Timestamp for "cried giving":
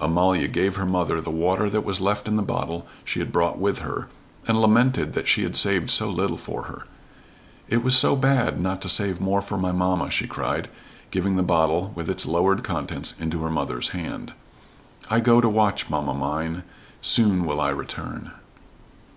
10.26-11.36